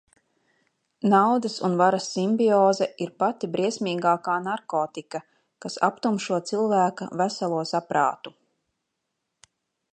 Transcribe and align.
Naudas 1.11 1.55
un 1.67 1.73
varas 1.81 2.07
simbioze 2.13 2.87
ir 3.05 3.11
pati 3.23 3.49
briesmīgākā 3.57 4.39
narkotika, 4.47 5.23
kas 5.67 5.79
aptumšo 5.89 6.43
cilvēka 6.53 7.09
veselo 7.25 7.63
saprātu. 7.75 8.39